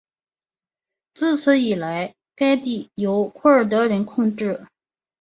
[1.13, 4.65] 自此以来该地由库尔德人控制。